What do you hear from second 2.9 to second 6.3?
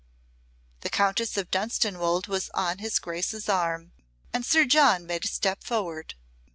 Grace's arm, and Sir John made a step forward.